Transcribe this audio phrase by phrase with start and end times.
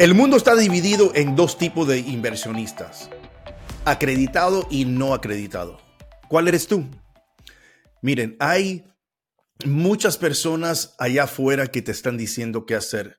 [0.00, 3.10] El mundo está dividido en dos tipos de inversionistas,
[3.84, 5.78] acreditado y no acreditado.
[6.26, 6.86] ¿Cuál eres tú?
[8.00, 8.86] Miren, hay
[9.66, 13.18] muchas personas allá afuera que te están diciendo qué hacer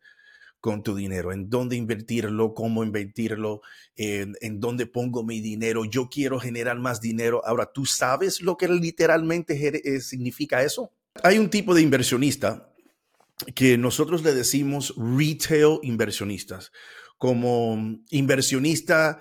[0.59, 3.61] con tu dinero, en dónde invertirlo, cómo invertirlo,
[3.95, 5.85] en, dónde pongo mi dinero.
[5.85, 7.43] Yo quiero generar más dinero.
[7.45, 9.53] Ahora, ¿tú sabes lo que literalmente
[9.83, 10.91] eh, significa eso?
[11.21, 12.70] Hay un tipo de inversionista
[13.55, 16.71] que nosotros le decimos retail inversionistas,
[17.17, 19.19] como inversionista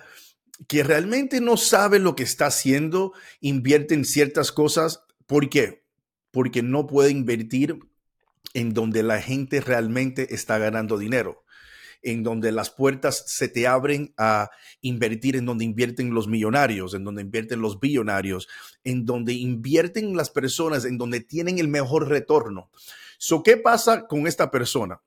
[0.67, 5.03] que realmente no sabe lo que está haciendo, invierte en ciertas cosas.
[5.25, 5.83] ¿Por qué?
[6.31, 7.79] Porque no puede invertir
[8.53, 11.43] en donde la gente realmente está ganando dinero,
[12.01, 14.49] en donde las puertas se te abren a
[14.81, 18.47] invertir, en donde invierten los millonarios, en donde invierten los billonarios,
[18.83, 22.69] en donde invierten las personas, en donde tienen el mejor retorno.
[23.17, 25.01] So, ¿Qué pasa con esta persona?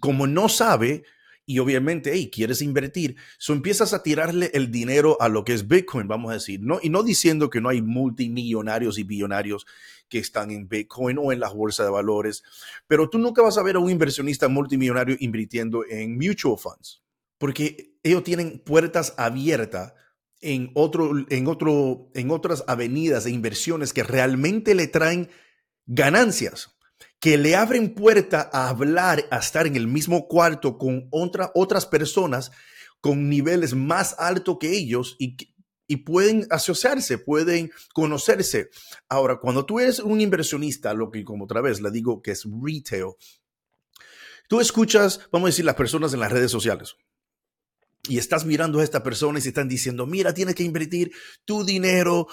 [0.00, 1.04] Como no sabe,
[1.50, 5.66] y obviamente, hey, quieres invertir, so empiezas a tirarle el dinero a lo que es
[5.66, 6.78] Bitcoin, vamos a decir, ¿no?
[6.80, 9.66] Y no diciendo que no hay multimillonarios y billonarios
[10.08, 12.44] que están en Bitcoin o en la bolsa de valores,
[12.86, 17.02] pero tú nunca vas a ver a un inversionista multimillonario invirtiendo en mutual funds,
[17.36, 19.94] porque ellos tienen puertas abiertas
[20.40, 25.28] en, otro, en, otro, en otras avenidas de inversiones que realmente le traen
[25.86, 26.76] ganancias
[27.20, 31.86] que le abren puerta a hablar, a estar en el mismo cuarto con otra, otras
[31.86, 32.50] personas
[33.00, 35.36] con niveles más altos que ellos y,
[35.86, 38.70] y pueden asociarse, pueden conocerse.
[39.08, 42.44] Ahora, cuando tú eres un inversionista, lo que como otra vez le digo que es
[42.44, 43.12] retail,
[44.48, 46.96] tú escuchas, vamos a decir, las personas en las redes sociales
[48.08, 51.12] y estás mirando a esta persona y están diciendo, mira, tienes que invertir
[51.44, 52.28] tu dinero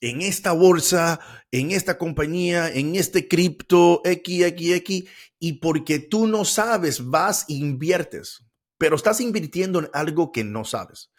[0.00, 7.06] en esta bolsa, en esta compañía, en este cripto, XXX, y porque tú no sabes,
[7.06, 8.44] vas e inviertes,
[8.76, 11.10] pero estás invirtiendo en algo que no sabes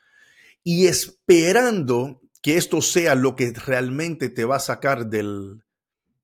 [0.63, 5.63] y esperando que esto sea lo que realmente te va a sacar del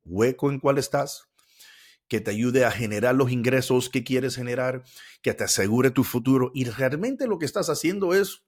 [0.05, 1.27] hueco en cual estás,
[2.07, 4.83] que te ayude a generar los ingresos que quieres generar,
[5.21, 6.51] que te asegure tu futuro.
[6.53, 8.43] Y realmente lo que estás haciendo es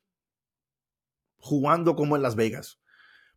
[1.38, 2.80] jugando como en Las Vegas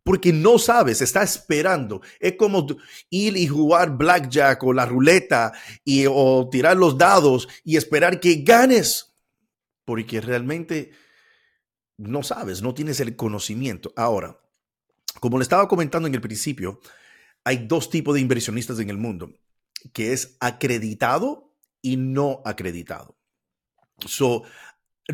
[0.03, 2.01] porque no sabes, está esperando.
[2.19, 2.65] Es como
[3.09, 5.53] ir y jugar blackjack o la ruleta
[5.83, 9.13] y, o tirar los dados y esperar que ganes,
[9.85, 10.91] porque realmente
[11.97, 13.93] no sabes, no tienes el conocimiento.
[13.95, 14.39] Ahora,
[15.19, 16.79] como le estaba comentando en el principio,
[17.43, 19.31] hay dos tipos de inversionistas en el mundo,
[19.93, 23.17] que es acreditado y no acreditado.
[24.07, 24.43] So,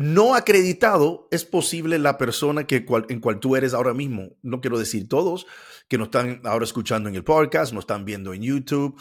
[0.00, 4.36] no acreditado es posible la persona que en cual tú eres ahora mismo.
[4.42, 5.46] No quiero decir todos
[5.88, 9.00] que nos están ahora escuchando en el podcast, nos están viendo en YouTube,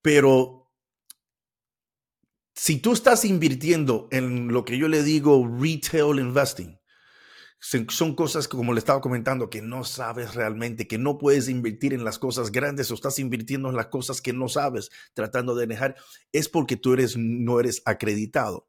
[0.00, 0.70] pero
[2.54, 6.78] si tú estás invirtiendo en lo que yo le digo retail investing,
[7.60, 12.04] son cosas como le estaba comentando, que no sabes realmente, que no puedes invertir en
[12.04, 15.94] las cosas grandes o estás invirtiendo en las cosas que no sabes, tratando de dejar,
[16.32, 18.66] es porque tú eres, no eres acreditado.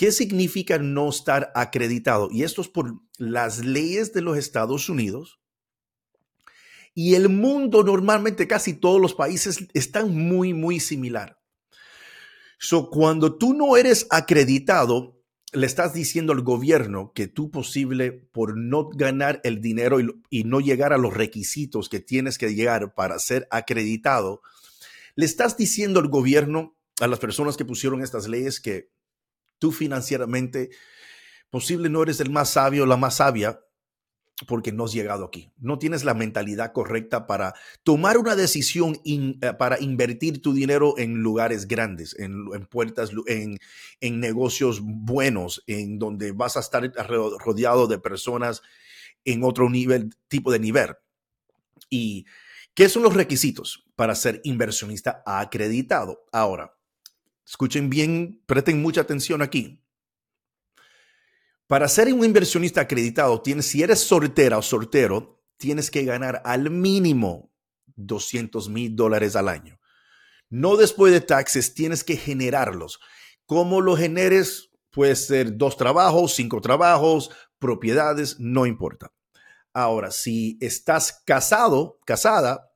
[0.00, 2.30] ¿Qué significa no estar acreditado?
[2.32, 5.42] Y esto es por las leyes de los Estados Unidos.
[6.94, 11.38] Y el mundo normalmente, casi todos los países están muy, muy similar.
[12.58, 15.22] So, cuando tú no eres acreditado,
[15.52, 20.44] le estás diciendo al gobierno que tú posible por no ganar el dinero y, y,
[20.44, 24.40] no llegar a los requisitos que tienes que llegar para ser acreditado,
[25.14, 28.88] le estás diciendo al gobierno, a las personas que pusieron estas leyes, que
[29.60, 30.70] tú financieramente,
[31.50, 33.60] posible no eres el más sabio o la más sabia
[34.46, 35.50] porque no has llegado aquí.
[35.58, 41.22] No tienes la mentalidad correcta para tomar una decisión eh, para invertir tu dinero en
[41.22, 43.58] lugares grandes, en, puertas, en,
[44.00, 46.90] en negocios buenos, en donde vas a estar
[47.38, 48.62] rodeado de personas
[49.24, 50.96] en otro nivel, tipo de nivel.
[51.88, 52.26] ¿Y
[52.74, 56.24] qué son los requisitos para ser inversionista acreditado?
[56.32, 56.79] Ahora,
[57.46, 59.82] Escuchen bien, presten mucha atención aquí.
[61.66, 66.70] Para ser un inversionista acreditado, tienes, si eres soltera o soltero, tienes que ganar al
[66.70, 67.52] mínimo
[67.94, 69.78] 200 mil dólares al año.
[70.48, 72.98] No después de taxes, tienes que generarlos.
[73.46, 74.70] ¿Cómo lo generes?
[74.90, 79.12] Puede ser dos trabajos, cinco trabajos, propiedades, no importa.
[79.72, 82.72] Ahora, si estás casado, casada,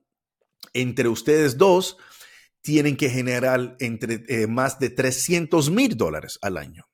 [0.72, 1.96] entre ustedes dos,
[2.64, 6.88] tienen que generar entre eh, más de 300 mil dólares al año.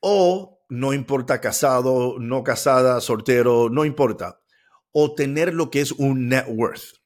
[0.00, 4.40] O no importa casado, no casada, soltero, no importa.
[4.92, 7.00] O tener lo que es un net worth.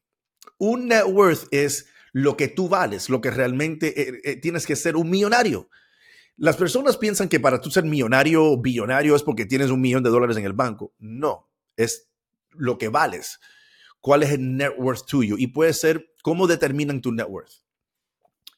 [0.58, 4.74] Un net worth es lo que tú vales, lo que realmente eh, eh, tienes que
[4.74, 5.70] ser un millonario.
[6.36, 10.02] Las personas piensan que para tú ser millonario o billonario es porque tienes un millón
[10.02, 10.94] de dólares en el banco.
[10.98, 12.10] No, es
[12.50, 13.38] lo que vales.
[14.02, 15.36] ¿Cuál es el net worth tuyo?
[15.38, 17.62] Y puede ser, ¿cómo determinan tu net worth?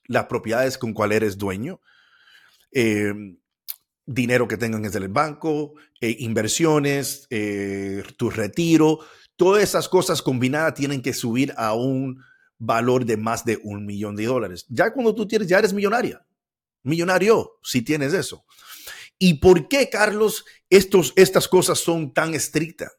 [0.06, 1.80] Las propiedades con cuál eres dueño,
[2.72, 3.36] em,
[4.06, 9.00] dinero que tengan desde el banco, eh, inversiones, eh, tu retiro,
[9.36, 12.22] todas esas cosas combinadas tienen que subir a un
[12.58, 14.64] valor de más de un millón de dólares.
[14.70, 16.24] Ya cuando tú tienes, ya eres millonaria,
[16.82, 18.46] millonario, si tienes eso.
[19.18, 22.92] ¿Y por qué, Carlos, estos, estas cosas son tan estrictas?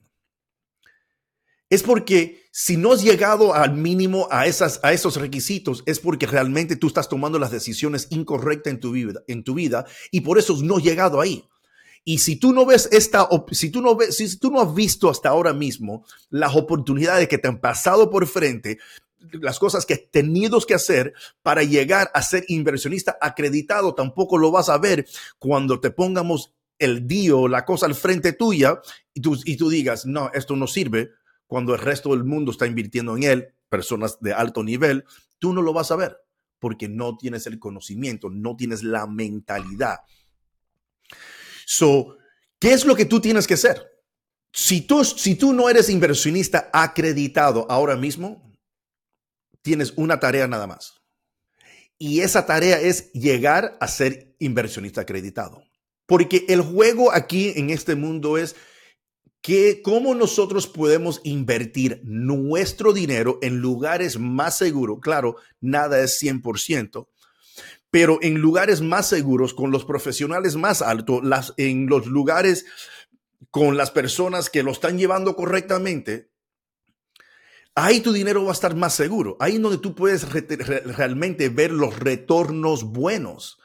[1.69, 6.27] Es porque si no has llegado al mínimo a, esas, a esos requisitos, es porque
[6.27, 10.37] realmente tú estás tomando las decisiones incorrectas en tu vida, en tu vida y por
[10.37, 11.43] eso no has llegado ahí.
[12.07, 15.09] Y si tú no ves esta, si tú no ves, si tú no has visto
[15.09, 18.77] hasta ahora mismo las oportunidades que te han pasado por frente,
[19.31, 24.51] las cosas que has tenido que hacer para llegar a ser inversionista acreditado, tampoco lo
[24.51, 25.07] vas a ver
[25.39, 28.79] cuando te pongamos el dio, la cosa al frente tuya
[29.13, 31.09] y tú, y tú digas, no, esto no sirve,
[31.47, 35.05] cuando el resto del mundo está invirtiendo en él, personas de alto nivel,
[35.39, 36.17] tú no lo vas a ver
[36.59, 39.99] porque no tienes el conocimiento, no tienes la mentalidad.
[41.65, 42.17] So,
[42.59, 43.85] ¿qué es lo que tú tienes que hacer?
[44.51, 48.51] Si tú, si tú no eres inversionista acreditado ahora mismo,
[49.61, 51.01] tienes una tarea nada más.
[51.97, 55.63] Y esa tarea es llegar a ser inversionista acreditado.
[56.05, 58.55] Porque el juego aquí en este mundo es
[59.45, 64.97] que cómo nosotros podemos invertir nuestro dinero en lugares más seguros.
[65.03, 67.07] Claro, nada es 100%,
[67.91, 72.65] pero en lugares más seguros, con los profesionales más altos, las, en los lugares
[73.51, 76.31] con las personas que lo están llevando correctamente,
[77.75, 79.37] ahí tu dinero va a estar más seguro.
[79.39, 80.27] Ahí es donde tú puedes
[80.97, 83.59] realmente ver los retornos buenos,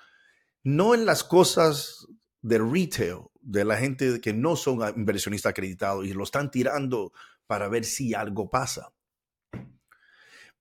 [0.63, 2.07] no en las cosas
[2.43, 7.13] de retail, de la gente que no son inversionistas acreditados y lo están tirando
[7.47, 8.93] para ver si algo pasa.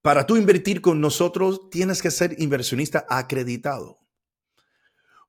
[0.02, 4.00] Para tú invertir con nosotros, tienes que ser inversionista acreditado.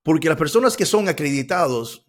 [0.02, 2.06] Porque las personas que son acreditados,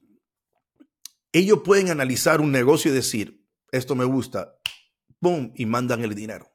[1.33, 4.55] ellos pueden analizar un negocio y decir, esto me gusta,
[5.19, 5.51] ¡pum!
[5.55, 6.51] y mandan el dinero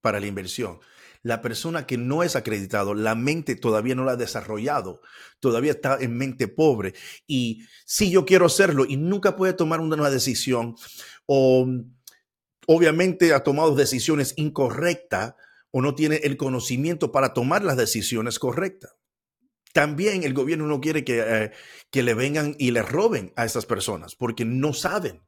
[0.00, 0.78] para la inversión.
[1.22, 5.02] La persona que no es acreditado, la mente todavía no la ha desarrollado,
[5.38, 6.94] todavía está en mente pobre
[7.26, 10.76] y sí yo quiero hacerlo y nunca puede tomar una decisión
[11.26, 11.66] o
[12.66, 15.34] obviamente ha tomado decisiones incorrectas
[15.70, 18.92] o no tiene el conocimiento para tomar las decisiones correctas.
[19.72, 21.52] También el gobierno no quiere que, eh,
[21.90, 25.22] que le vengan y le roben a esas personas porque no saben.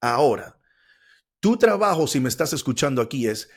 [0.00, 0.58] Ahora,
[1.40, 3.48] tu trabajo, si me estás escuchando aquí, es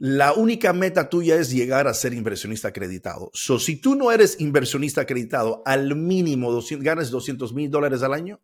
[0.00, 3.30] la única meta tuya es llegar a ser inversionista acreditado.
[3.34, 8.40] So, si tú no eres inversionista acreditado, al mínimo ganas 200 mil dólares al año,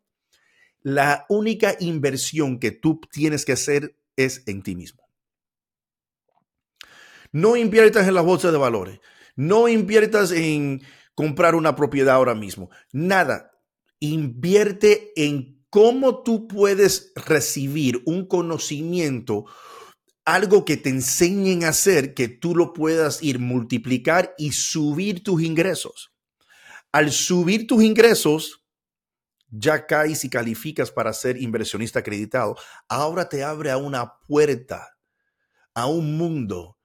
[0.83, 5.09] la única inversión que tú tienes que hacer es en ti mismo.
[7.33, 9.01] No inviertas en la bolsa de valores.
[9.35, 10.83] No inviertas en
[11.15, 12.69] comprar una propiedad ahora mismo.
[12.93, 13.53] Nada.
[13.99, 19.47] Invierte en cómo tú puedes recibir un conocimiento,
[20.27, 25.41] algo que te enseñen a hacer, que tú lo puedas ir multiplicar y subir tus
[25.43, 26.13] ingresos.
[26.93, 28.67] Al subir tus ingresos,
[29.49, 32.57] ya caes y calificas para ser inversionista acreditado.
[32.89, 34.99] Ahora te abre a una puerta,
[35.75, 36.77] a un mundo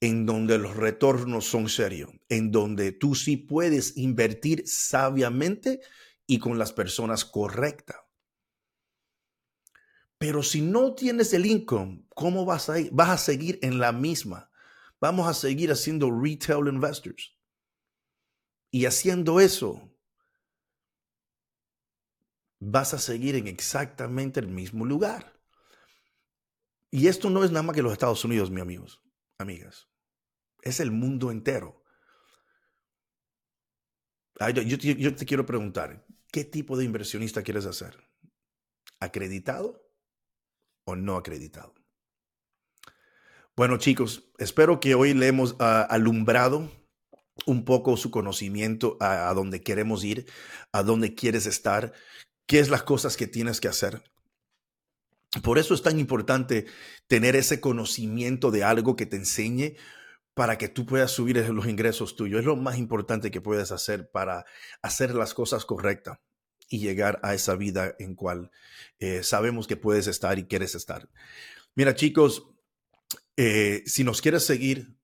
[0.00, 5.80] en donde los retornos son serios, en donde tú sí puedes invertir sabiamente
[6.26, 8.05] y con las personas correctas.
[10.18, 12.90] Pero si no tienes el income, ¿cómo vas a ir?
[12.92, 14.50] Vas a seguir en la misma.
[15.00, 17.36] Vamos a seguir haciendo retail investors.
[18.70, 19.94] Y haciendo eso,
[22.58, 25.38] vas a seguir en exactamente el mismo lugar.
[26.90, 29.02] Y esto no es nada más que los Estados Unidos, mis amigos,
[29.38, 29.88] amigas.
[30.62, 31.84] Es el mundo entero.
[34.54, 37.98] Yo, yo te quiero preguntar, ¿qué tipo de inversionista quieres hacer?
[38.98, 39.85] ¿Acreditado?
[40.86, 41.74] O no acreditado.
[43.56, 46.70] Bueno chicos, espero que hoy le hemos ah, alumbrado
[47.44, 50.26] un poco su conocimiento a, a dónde queremos ir,
[50.72, 51.92] a dónde quieres estar,
[52.46, 54.02] qué es las cosas que tienes que hacer.
[55.42, 56.66] Por eso es tan importante
[57.08, 59.76] tener ese conocimiento de algo que te enseñe
[60.34, 62.40] para que tú puedas subir los ingresos tuyos.
[62.40, 64.44] Es lo más importante que puedes hacer para
[64.82, 66.18] hacer las cosas correctas
[66.68, 68.50] y llegar a esa vida en cual
[68.98, 71.08] eh, sabemos que puedes estar y quieres estar.
[71.74, 72.48] Mira, chicos,
[73.36, 74.96] eh, si nos quieres seguir,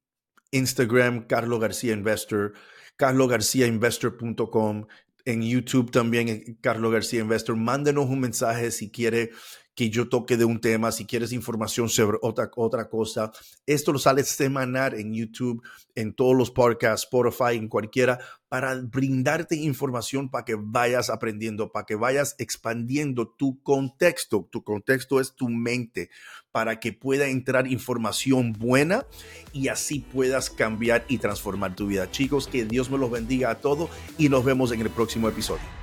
[0.50, 2.54] Instagram, Carlos García Investor,
[2.97, 4.87] carlogarciainvestor.com,
[5.25, 7.57] en YouTube también, Carlos García Investor.
[7.57, 9.31] Mándenos un mensaje si quiere
[9.74, 13.32] que yo toque de un tema, si quieres información sobre otra, otra cosa.
[13.66, 15.62] Esto lo sale semanal en YouTube,
[15.94, 21.86] en todos los podcasts, Spotify, en cualquiera, para brindarte información para que vayas aprendiendo, para
[21.86, 24.46] que vayas expandiendo tu contexto.
[24.50, 26.10] Tu contexto es tu mente,
[26.50, 29.06] para que pueda entrar información buena
[29.52, 32.10] y así puedas cambiar y transformar tu vida.
[32.10, 33.88] Chicos, que Dios me los bendiga a todos
[34.18, 35.81] y nos vemos en el próximo episodio.